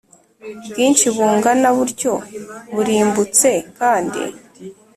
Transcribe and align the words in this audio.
Bwinshi 0.69 1.07
bungana 1.15 1.69
butyo 1.77 2.13
burimbutse 2.75 3.49
kandi 3.77 4.21